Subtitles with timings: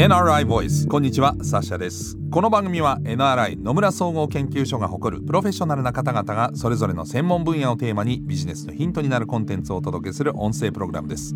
[0.00, 2.16] NRI Voice こんにちはサッシャです。
[2.30, 11.34] この番組は NRI 野村総合研究所が誇るプロフェッショナルな方々がそれぞれの専門分野をテーマにビジネスのヒントになるコンテンツをお届けする音声プログラムです。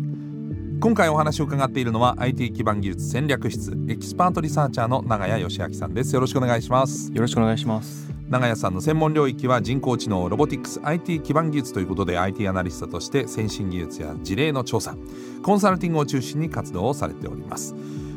[0.79, 6.15] 今回お話を伺っているのは IT 基盤技術戦略室エキスパートリサーチャーの長谷佳明さんです。
[6.15, 7.13] よろしくお願いします。
[7.13, 8.11] よろしくお願いします。
[8.27, 14.95] 長谷さんの専門領域は人工知能ロボティクス IT 基盤技術ということで IT アナリストとして先進技術や事例の調査
[15.43, 17.75] コンサルティングを中心に活動をされております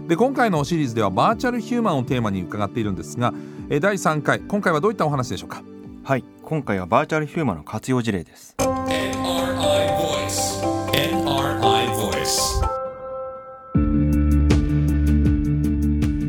[0.08, 3.34] で今回のシリーズではバーチャルヒューマンをテーマに伺っているんですが
[3.68, 5.62] え第3回今回はどういったお話でしょうか？
[6.02, 8.86] はい今回はバーチャルヒューマンの活用事例です NRI
[9.98, 10.62] Voice.
[10.92, 12.64] NRI Voice.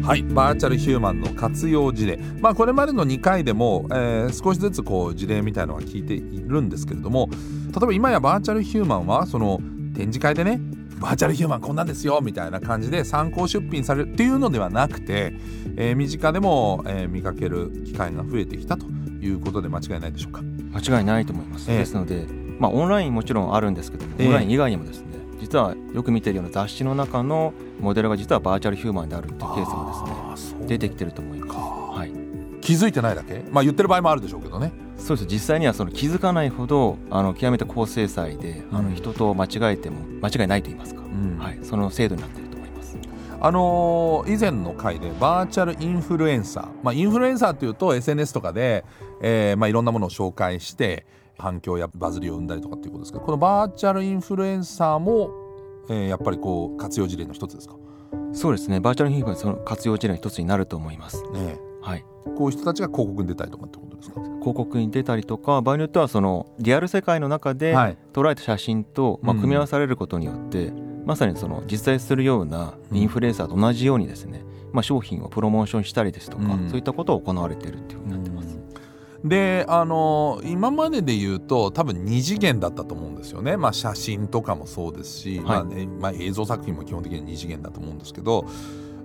[0.06, 7.30] はいバーチャルヒューマンの活用事例まあこれまでの2回でも、えー少しずつこう事例みたいのは聞いているんですけれども
[7.72, 9.62] 例えば今やバーチャルヒューマンはその
[9.96, 10.60] 展示会でね
[11.00, 15.34] バーチャルヒューマンこんなんですよみたいな感じで参考出品されるっていうのではなくて、
[15.78, 18.86] えー身近でも、えー見かける機会が増えてきたと
[19.22, 20.42] いうことで間違いないでしょうか？
[20.74, 21.78] 間違いないと思います、ええ。
[21.80, 22.26] ですので
[22.60, 25.08] まあオンラインもちろんあるんですけどオンライン以外にもですね
[25.40, 31.52] 実はよく見てるような雑誌の中のモデルが実はバーチャルヒューマンであるっていうケースもですねね出てきてると思います。
[31.54, 31.60] か。
[31.60, 32.12] はい
[32.70, 33.44] 気づいてないだけ？
[33.50, 34.72] まあ言ってる場合もあるでしょうけどね。
[34.98, 35.28] そうです。
[35.28, 38.90] 実際にはその気づかないほどあの極めて高精細で、あうん。
[38.92, 41.40] の人と間違えても間違いないと言いますか、うん。
[41.40, 42.96] はい、その精度になっていると思います。
[43.42, 48.86] あのー以前の回でバーチャルインフルエンサー、まあ、インフルエンサーというと SNS とかで、
[49.24, 51.08] えーまあ、いろんなものを紹介して
[51.40, 55.32] 反響やバズりを生んだりとかっていうことですけどこのバーチャルインフルエンサーも、
[55.90, 57.76] えーやっぱりこう活用事例の一つですか、
[58.34, 58.80] そうですね。
[58.80, 61.24] バーチャルヒューマンその活用事例の一つになると思います。
[61.32, 62.06] ねはい。
[62.28, 64.22] え、こういう人たちが広告に出たりとかってことですか？
[64.22, 67.98] 広告に出たりとか場合によってはそのリアル世界の中ではい。
[68.14, 69.42] 捉えた写真と、まあ、うん。
[69.42, 70.72] 組み合わされることによって、
[71.06, 76.70] まさにその実在するようなインフルエンサーと同じようにですね、まあ、商品をプロモーションしたりですとか、うん。
[76.70, 78.60] そういったことを行われているっていうふうになってます。
[79.22, 88.46] であのー今までで言うと多分二次元だったと思うんですよね、まあ、写真とかもそうですし、まあねまあ、映像作品も基本的に二次元だと思うんですけど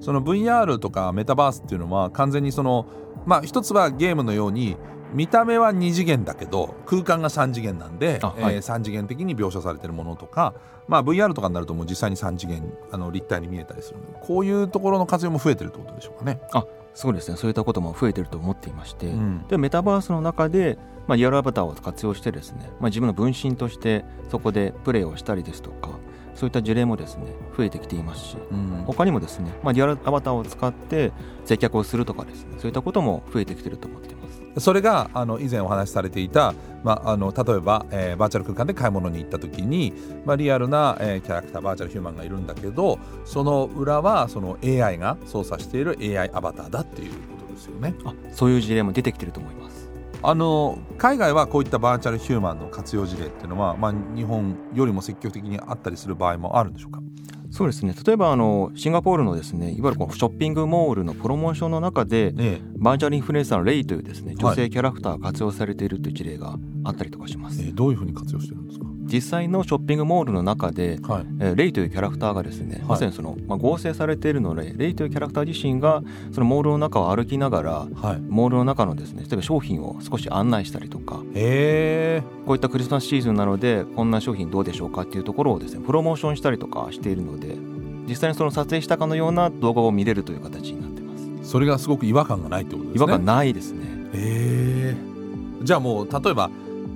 [0.04, 2.86] その VR とかメタバースっていうのは完全にその
[3.24, 4.76] まあ一つはゲームのように
[5.14, 8.56] 見た目は二次元だけど空間が三次元なんで、あはい。
[8.56, 10.54] えー三次元的に描写されてるものとか、
[10.88, 16.40] まあ、VR とかになるともう実際に三次元あの立体に見えたりするのでこういうところの活用も増えてるってことでしょうかね。
[16.94, 17.36] そうですね。
[17.36, 19.46] そういったことも増えてると思っていまして、うん。
[19.48, 25.90] でメタバースの中で、まあ、リアルアバターを活用してですね、まあ、自分の分身としてそこでプレイをしたりですとか
[26.34, 31.12] そういった事例もですね増えてきていますしうん他にもですね、まあ、リアルアバターを使って
[31.44, 34.24] 接客をするとかですねそういったことも増えてきてると思っています。
[34.58, 39.92] それがあの以前お話しされていた、まあ、あの例えば、えーバーチャル空間で買い物に行った時に、
[40.24, 47.16] まあ、リアルな、えーキャラクターバーチャルヒューマンがいるんだけどその裏はその AI が操作している AI アバターだっていうこ
[47.48, 47.94] とですよね。
[48.04, 49.83] あそういう事例も出てきてると思います。
[50.26, 57.00] あの海外はこういったバーチャルヒューマンの活用事例っていうのは、まあ、日本よりも積極的にあったりする場合もあるんでしょうか？
[57.50, 57.94] そうですね。
[58.04, 64.36] 例えばあのシンガポールのですねいわゆるこのショッピングモールのプロモーションの中でねバーチャルインフルエンサーのレイというですねはい。
[64.36, 68.86] 女性キャラクターが活用されているという事例があったりとかします、えーどういうふうに活用してるんですか？
[69.14, 71.26] 実際のショッピングモールの中で、はい。
[71.40, 72.82] えーレイというキャラクターがですね、い。
[72.82, 76.02] まさにその、まあ、合成されているのでレイというキャラクター自身が
[76.32, 78.20] そのモールの中を歩きながらはい。
[78.20, 81.22] モールの中のですね例えば商品を少し案内したりとか
[82.46, 87.56] こういったクリスマスシーズンなのでこんな商品どうでしょうかっていうところをですねプロモーションしたりとかしているので
[88.08, 91.50] 実際にその撮影したかのような動画を見れるという形になってます。
[91.50, 92.98] それがすごく違和感がないってことですね。
[92.98, 93.80] 違和感ないですね。
[94.12, 94.94] え。
[95.60, 96.50] ー、じゃあもう例えば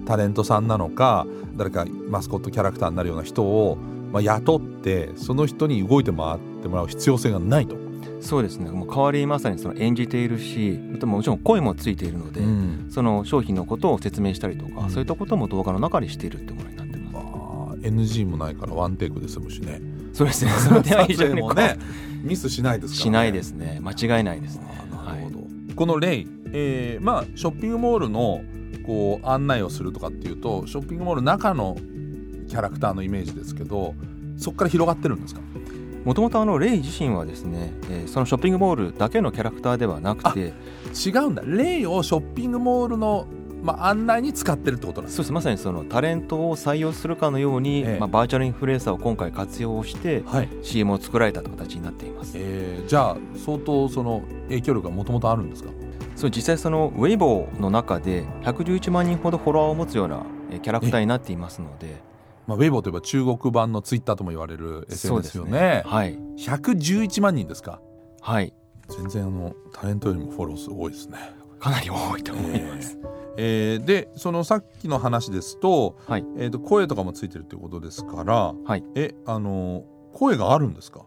[0.09, 3.77] タレントさんなのか誰かマスコットキャラクターになるような人を、
[4.11, 7.77] まあ、雇ってその人に動いて回ってもらう必要性がないと。
[8.21, 8.71] そうですね。
[8.71, 12.87] もう代わりにまさにその演じているしあともちろん声もついているので、うん。
[12.89, 14.91] その商品のことを説明したりとか、うん。
[14.91, 17.17] そういったことも動画の中にしているってものになってます。
[17.17, 19.79] あー NG もないからワンテイクで済むしね。
[20.15, 20.51] そうですね。
[20.53, 21.77] その点は非常にもね
[22.25, 22.97] ミスしないですね。
[22.97, 23.79] しないですね。
[23.83, 24.65] 間違いないですね。
[24.91, 25.75] なるほど、はい。
[25.75, 28.41] このレイ、えーまあショッピングモールの
[28.89, 31.77] こう案内をするとかっていうとショッピングモールの中の
[32.49, 33.95] キャラクターのイメージですけど
[34.39, 35.43] そこから広がってるんですか？
[36.05, 40.55] もともとあのレイ自身はですね、えーそのショッピングモールだけのキャラクターではなくて
[41.07, 41.43] 違うんだ。
[41.45, 43.27] レイをショッピングモールの、
[43.63, 45.33] まあ、案内に使ってるってことなんですそうです。
[45.35, 47.99] まさにそのタレントを採用するかのように、ええ。
[47.99, 52.33] まあ、バーチャルインフルエンサーを今回活用してはい、CM を作られた形になっています。
[52.37, 55.69] えーじゃあ相当その影響力がもともとあるんですか？
[56.19, 62.03] そう実際そのウェイボーの中で111万人ほどフォロワーを持つようなえーキャラクターになっていますので。
[62.49, 65.83] まあ、ウェイボーといえば中国版のツイッターとも言われる SNS ですよね。
[65.85, 66.19] はい。
[66.39, 67.81] 111万人ですか。
[68.23, 68.55] はい。
[68.89, 71.19] 全然あのタレントよりもフォロー数多いですね。
[71.61, 72.99] かなり多いと思います、
[73.37, 76.25] えーでそのさっきの話ですと,、はい。
[76.39, 78.83] えー、と声とかもついてるということですから、はい。
[78.97, 79.85] えあの
[80.15, 81.03] 声があるんですか？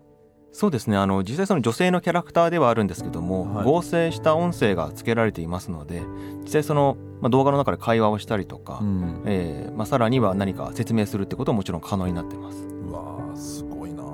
[0.52, 0.98] そうですね。
[0.98, 3.66] あの実際その女性のキャラクターではあるんですけども、はい。
[3.66, 6.02] 合成した音声が付けられていますので
[6.42, 12.66] 実際その、まあ、動画の中で会話をしたりとか、ん、えーまあ、さらには何か説明するってことももちろん可能になってます。
[12.66, 14.06] うわーすごいなあ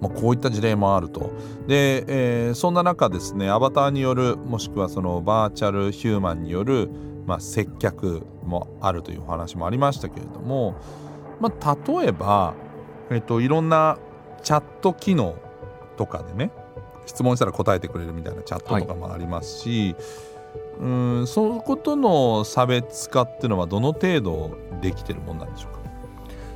[0.00, 1.32] まあ、こういった事例もあると。
[1.66, 6.88] で、えーそんな中ですねアバターによるもしくはそのバーチャルヒューマンによる、
[7.26, 10.76] まあ、接客もあるというお話もありましたけれども、
[11.40, 12.54] まあ、例えば、
[13.10, 13.98] えっといろんな
[14.42, 15.34] チャット機能
[15.96, 16.50] とかでね
[17.06, 19.94] 質問したら答えてくれるみたいなチャットとかもありますし、
[20.80, 25.80] うんそのことの差別化っていうのはどの程度できてるもんなんでしょうか？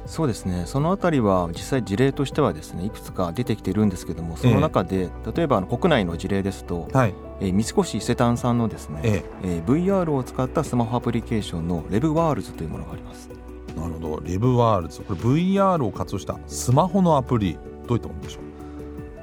[0.07, 0.65] そうですね。
[0.67, 9.47] そのあたりは実際事例としてはですねいくつか出てきてるんですけどもその中で、例えば国内の事例ですと、はい、えー三越伊勢丹さんのですね、ええ。
[9.47, 13.31] ー VR を使ったスマホアプリケーションのレブワールズというものがあります。
[13.77, 14.21] え、なるほど。
[14.23, 18.43] レブワールズこれ VR を活用したスマホのアプリどういったものでしょう？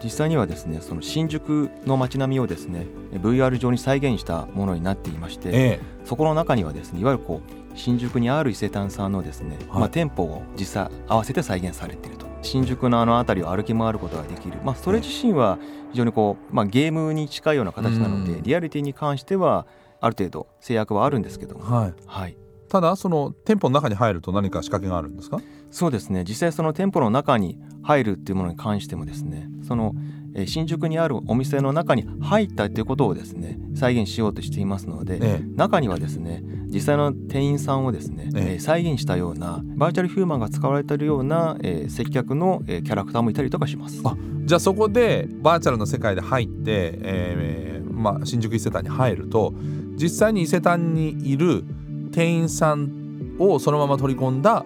[0.04, 5.80] 実際にはですねその新宿の街並みをですねえー VR 上に再現したものになっていまして、え。
[6.06, 9.80] そこの中にはですねいわゆるこう新宿にある伊勢丹さんのですね、はい。
[9.82, 12.26] まあ、店舗を実際合わせて再現されていると。
[12.42, 15.60] 新宿のあの辺りを歩き回ることができる、まあ、それ自身は
[15.92, 18.42] 非常にこう、まあ、ゲームに近いような形なので、うん。
[18.42, 19.68] リアリティに関しては
[20.00, 22.36] ある程度制約はあるんですけども、はい、はい、
[22.72, 25.40] ただその店舗の中に入ると何か仕掛けがあるんですか？
[25.72, 26.24] そうですね。
[26.26, 29.50] 実際その店舗の中に入るっていうものに関してもですね。
[29.68, 29.94] その
[30.34, 38.54] えー新宿にあるお店の中に入ったっていうことをですね再現しようとしていますので、え中にはですね実際の店員さんをですね、ええ。
[38.54, 44.02] えー再現したようなバーチャルヒューマンが使われているような、えー接客の、えーキャラクターもいたりとかします。
[44.06, 44.16] あ
[44.46, 49.54] じゃあそこでバーチャルの世界で入って、えーまあ、新宿伊勢丹に入ると
[49.98, 51.64] 実際に伊勢丹にいる
[52.12, 54.66] 店員さんをそのまま取り込んだ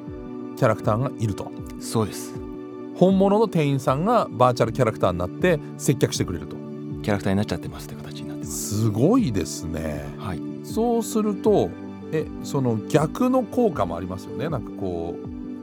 [0.57, 1.51] キャラクターがいると。
[1.79, 2.33] そうです。
[2.95, 6.55] 本物の店員さんがバーチャルキャラクターになって接客してくれると。
[7.03, 8.81] キャラクターになっちゃってますって形になってます。
[8.81, 10.05] すごいですね。
[10.17, 11.69] はい、そうすると
[12.11, 14.49] えその逆の効果もありますよね。
[14.49, 15.15] なんかこ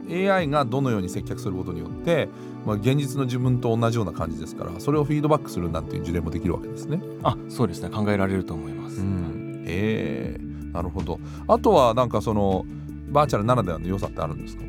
[0.09, 2.27] う AI がどのように接客することによって、
[2.65, 7.01] まあ、現実の自分と同じような感じですからそれをフィードバックするなんていう事例もできるわけですね。
[7.23, 7.89] あそうですね。
[7.89, 9.01] 考えられると思います。
[9.01, 11.19] うん、えー、なるほど。
[11.47, 12.65] あとはなんかその
[13.09, 14.63] バーチャルならではの良さってあるんですか？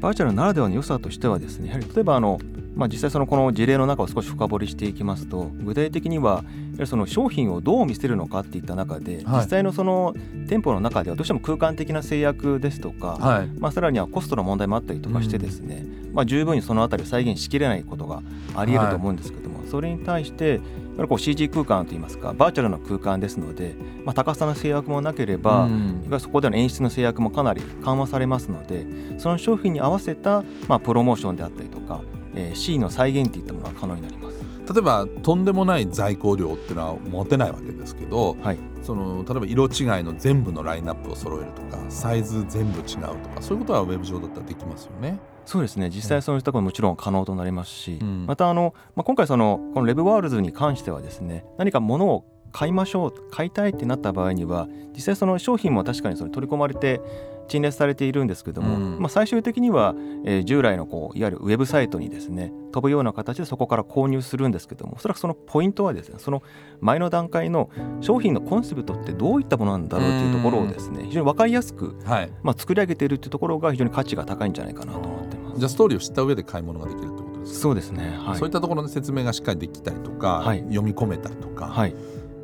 [0.00, 2.38] バーチャルならではの良さとしてはですねやはり例えばあの、
[2.76, 6.44] まあ、実際そのこの事例の中を少し深掘りしていきますと具体的には
[6.84, 9.40] その商品をどう見せるのかっていった中で、はい。
[9.40, 10.14] 実際のその
[10.48, 13.48] 店舗の中ではどうしても空間的な制約ですとか、はい。
[13.58, 18.22] まあ、さらにはコストの問題もあったりとかしてですね、まあ、十分にそのあたりを再現しきれないことが
[18.54, 20.58] ありえると思うんですけども、それに対してや
[20.98, 28.86] はりこう CG 空間といいますかバーチャルな空間ですので、まあ、高さの制約もなければ、うんいわゆるそこでの演出の制約もかなり緩和されますので
[29.18, 32.00] その商品に合わせた、まあ、プロモーションであったりとか、
[32.34, 34.38] えー、C の再現といったものが可能になります。
[34.72, 45.18] 例えばとんでもない在庫量っていうのは持てないわけですけどはい、その例えば色違いの全部のラインナップを揃えるとかサイズ全部違うとかそういうことはウェブ上だったらできますよね。
[45.48, 45.88] そうですね。
[45.88, 48.26] 実際そういうところももちろん可能となりますし、うん。
[48.26, 57.00] またあの、まあ、今回そのこのレブワールズに関してはですね何か物を買いましょう買いたいってなった場合には実際その商品も確かにその取り込まれて
[57.48, 59.00] 陳列されているんですけども、うん。
[59.00, 59.94] まあ、最終的には、
[60.26, 66.42] えー従来のこういわゆるウェブサイトにですね飛ぶような形でそこから購入するんですけどもおそらくそのポイントはですねその
[66.82, 67.70] 前の段階の
[68.02, 75.27] 商品のコンセプトってどういったものなんだろうというところをですね非常に分かりやすく、はい、まあ、作り上げているっていうところが非常に価値が高いんじゃないかなと思って。
[75.58, 77.58] じゃあストーリーを知った上で買い物ができるってことですか？
[77.60, 80.60] そうですね、はい、そういったところの説明がしっかりできたりとか、はい。
[80.62, 81.94] 読み込めたりとか、はい、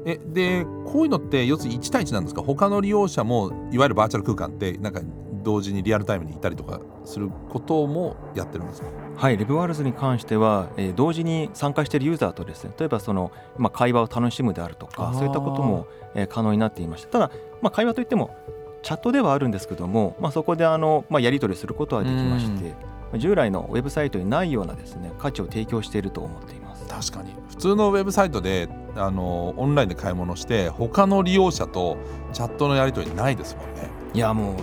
[0.05, 2.43] えでこういうのって要するに1対1なんですか？
[2.43, 5.01] 他の利用者もいわゆるバーチャル空間ってなんか
[5.43, 8.89] 同時にリアルタイムにいたりとかすることもやってるんですか？
[9.17, 17.09] はい、レブワールズに関しては、えー同時に参加しているユーザーとですね例えばその、まあ、会話を楽しむであるとかそういったことも、えー可能になっていました。
[17.11, 17.31] ただ、
[17.63, 18.35] まあ、会話といっても
[18.83, 26.87] チャットではあるんですけども、まあ、そこであの、まあ、やり取りすることはできまして、まあ従来のウェブサイトにないようなですね価値を提供していると思っています。
[26.87, 31.97] 確かに普通のウェブサイトであのオンラインで買い物して他の利用者と
[32.33, 33.91] チャットのやり取りないですもんね。
[34.13, 34.57] いやもう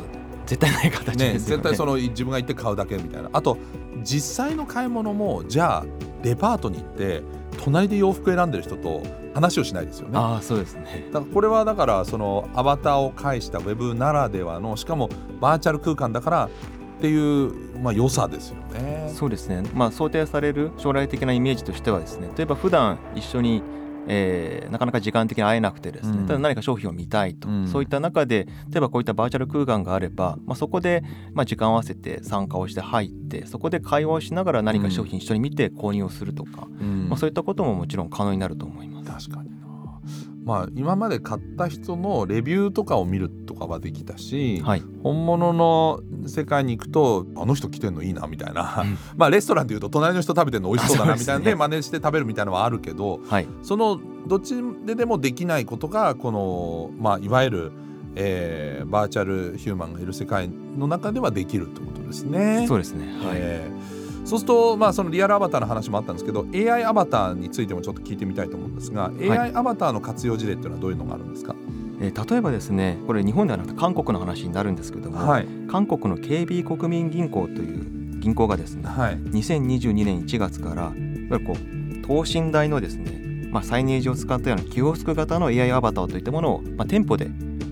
[0.45, 3.57] 絶対ない形ねですよね絶対その自分が行って買うだけみたいなあと
[4.03, 5.85] 実際の買い物もじゃあ
[6.23, 7.23] デパートに行って
[7.63, 9.01] 隣で洋服選んでる人と
[9.33, 10.17] 話をしないですよね。
[10.17, 16.49] ああそうですねだからこれはだからそのアバターを介したウェブならではのしかもバーチャル空間だから
[17.01, 19.11] っていう、まあ、良さですよね。
[19.15, 23.63] そうですね、まあ、想定される将来的なイメージとしてはですね例えば普段一緒に、
[24.07, 26.27] えーなかなか時間的に会えなくてですね、うん。
[26.27, 27.67] ただ何か商品を見たいと、うん。
[27.67, 31.03] そういった中で例えばこういったバーチャル空間があれば、まあ、そこで、
[31.33, 37.09] まあ、時間を合わせて参加をして入ってそこで会話をしながら何か商品一緒に見て購入をするとか、うん。
[37.09, 39.29] まあ、そういったことももちろん可能になると思います。
[39.29, 39.49] 確かに。
[39.49, 39.50] な
[40.51, 48.97] まあ今まで買った人のレビューとかを見るとかはできたし、はい、本物の世界に行くとあの人来てんのいいなみたいな、うん。
[49.15, 53.47] まあレストランでいうと隣の人食べてんの美味しそうだなみたいなんで真似して食べるみたいなのはあるけどはい。
[53.61, 54.55] そのどっち
[54.85, 57.71] ででもできないことがこの、まあ、いわゆる、
[58.15, 62.65] えーバーチャルヒューマンがいる世界の中ではできるってことですね。
[62.67, 63.37] そうですね、はい。
[63.37, 63.90] えー
[64.25, 69.29] そうすると、まあ、そのリアルアバターの話もあったんですけど AI アバターについてもちょっと聞いてみたいと思うんですが、い。
[69.29, 71.55] AI アバターの活用事例っていうのはどういうのがあるんですか、
[72.01, 75.47] えー例えばですねこれ日本ではなくて韓国の話になるんですけども、はい。
[75.69, 79.17] 韓国の KB 国民銀行という銀行がですねはい。
[79.17, 87.27] 2022年1月からいわゆるこう等身大のですね、まあ、サイネージを使ったようなキオスク型の AI アバターといったものを、まあ、店舗で、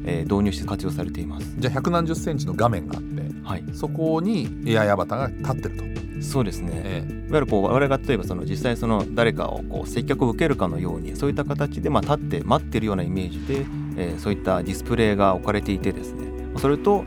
[0.05, 1.55] えー導入して活用されています。
[1.57, 5.98] じゃあ百何十センチの画面があってはい、そこに AI アバターが立ってると。
[6.21, 13.65] そうですね、えいわゆるこう我々が例えばその実際その誰かをこう接客を受けるかのようにそういった形でまあ立って待ってるようなイメージで、
[13.97, 16.29] えーそういったディスプレイが置かれていてですね。
[16.57, 17.03] それと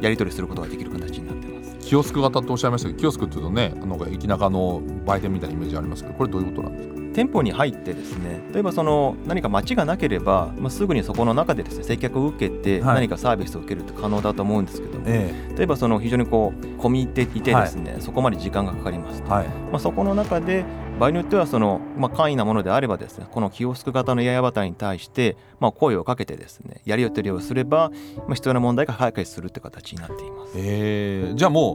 [0.00, 1.76] やり取りすることができる形になってます。
[1.80, 6.94] キオスク型っておっしゃいましたけどキオスクっていうとねなんか駅中の売店みたいなイメージありますけどこれどういうことなんですか？
[7.14, 12.94] 店舗に入ってですね例えばその何か待ちがなければ、まあ、すぐにそこの中でですね接客を受けてはい。
[12.96, 19.48] 何かサービスを受けるって可能だと思うんですけども、え例えばその非常にこう込み入っていてですね、そこまで時間がかかりますと、はい。
[19.48, 20.64] まあ、そこの中で
[20.98, 30.52] 場合によってはその、まあ、簡易なものであればですねこのキオスク型のバターに対して、まあ、声をかけてですねやり取りをすれば、まあ、必要な問題が解決するって形になっています。
[30.56, 31.74] えーじゃあも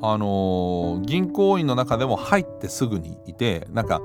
[0.00, 4.00] うあのー銀行員の中でも入ってすぐにいてなんか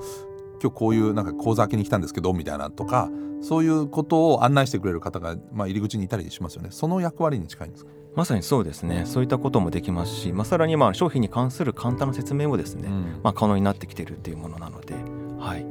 [0.61, 3.09] 今日こういうなんか口座開けに来たんですけどみたいなとか
[3.41, 6.69] そういうことを案内してくれる方が、まあ、入り口にいたりしますよね。
[6.71, 9.03] その役割に近いんですか、まさにそうですね。
[9.05, 13.19] そういったこともできますし、まあ、さらにまあ商品に関する簡単な説明もですね、うん。
[13.23, 14.95] まあ、可能になってきているっていうものなので、
[15.39, 15.65] はい、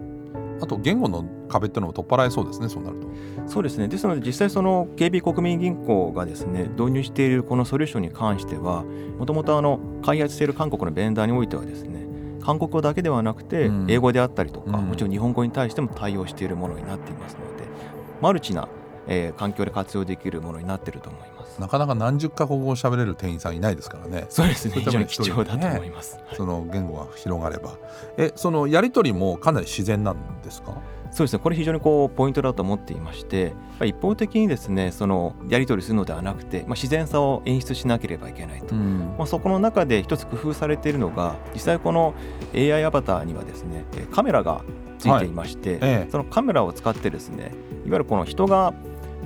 [0.60, 3.08] あと言語の壁っていうのも取っ払えそうですねそうなると。
[3.48, 3.88] そうですね。
[3.88, 8.84] ですので実際その KB 国民銀行がですね導入しているこのソリューションに関しては
[9.18, 12.05] もともとあの開発している韓国のベンダーにおいてはですね
[12.46, 13.86] 韓国語だけではなくてうん。
[13.90, 14.86] 英語であったりとか、うん。
[14.86, 17.64] もちろん日本語に対しても対応しているものになっていますので
[18.22, 18.68] マルチな、
[19.08, 21.60] えー環境で活用できるものになっていると思います。
[21.60, 24.26] なかなか何十カ国語を喋れる店員さんいないですからね。
[24.30, 24.74] そうですね。
[24.76, 26.16] 非常に貴重だと思います。
[26.26, 26.36] はい。
[26.36, 27.74] その言語が広がれば。
[28.18, 30.74] えそのやり取りもかなり自然なんですか？
[31.16, 31.38] そうですね。
[31.38, 38.74] これ非常にこうポイントだと思っていまして一方的にですねそのやり取りするのではなくて、まあ、自然さを演出しなければいけないと。
[38.74, 39.14] ん。
[39.16, 42.14] まあ、そこの中で一つ工夫されているのが実際この
[42.54, 44.60] AI アバターにはですねえーカメラが
[44.98, 46.08] ついていまして、ええ。
[46.10, 47.44] そのカメラを使ってですね
[47.86, 48.74] いわゆるこの人が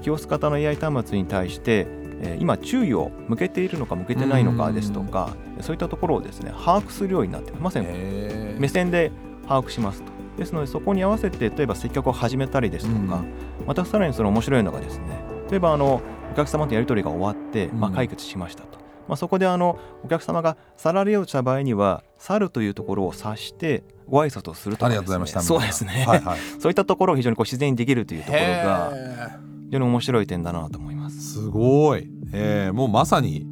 [0.00, 1.88] キオス型の AI 端末に対して
[2.22, 8.56] えー今注意を向けているのか向けてないのかですとかそういったところをですね把握するようになってまさにえ。
[8.60, 9.10] 目線で
[9.48, 13.34] 把握しますとですのでそこに合わせて例えば接客を始めたりですとか、うん。
[13.66, 15.04] またさらにその面白いのがですね
[15.50, 16.00] 例えばあの
[16.32, 25.42] お客様とやり取りが終わって、まあ、うん解決しましたと、まあ、そこであのお客様が去られようとした場合には去るというところを指してご挨拶をするとかありがとうございました。
[25.42, 29.28] そうですね、はいはい、 そういったところを非常にこう自然にできるというところがへ
[29.66, 31.34] 非常に面白い点だなと思いまーす。
[31.34, 33.46] すごい、えーもうまさに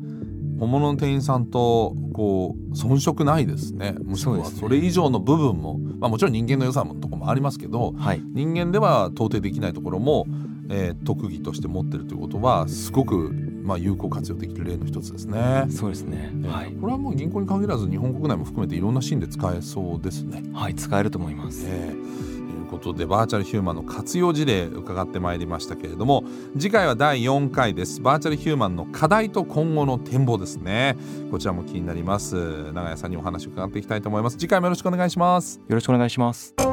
[0.59, 3.95] 本物の店員さんとこう遜色ないですね。
[4.03, 10.27] むしろはそれ以上の部分も、まあ、もちろん人間の良さのところもありますけどはい、人間では到底できないところも、
[10.71, 13.31] えー特技として持ってるということはすごく、
[13.63, 15.67] まあ、有効活用できる例の一つですね。
[15.71, 20.43] そうですね、えーはい、これはもう銀行に限らず日本国内も含めていろんなシーンで使えそうですね。
[20.53, 21.65] はい、使えると思います。
[21.67, 22.38] えー
[22.69, 28.01] ことでバーチャルヒューマンの活用事例伺ってまいりましたけれども次回は第4回です。
[28.01, 30.97] バーチャルヒューマンの課題と今後の展望ですね。
[31.31, 32.73] こちらも気になります。
[32.73, 34.37] 長谷さんにお話を伺っていきたいと思います。
[34.37, 35.61] 次回もよろしくお願いします。
[35.69, 36.68] よろしくお願いします。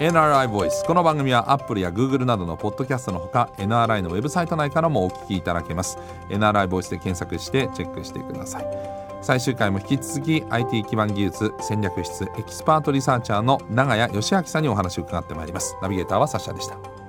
[0.00, 5.98] NRI Voice この番組は Apple や Google などのポッドキャストのほか NRI のウェブサイト内からもお聞きいただけます。
[6.30, 8.66] NRI Voice で検索してチェックしてください。
[9.20, 15.76] 最終回も引き続き IT 基盤技術戦略室エキスパートリサーチャーの長谷佳明さんにお話を伺ってまいります。
[15.82, 16.99] ナビゲーターはサッシャでした。